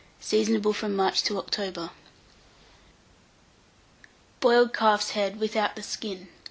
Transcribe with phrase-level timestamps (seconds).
[0.19, 1.91] Seasonable from March to October.
[4.39, 6.27] BOILED CALF'S HEAD (without the Skin).